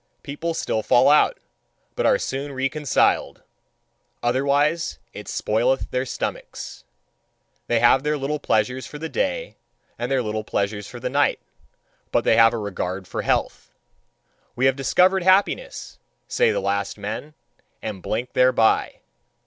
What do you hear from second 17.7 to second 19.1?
and blink thereby.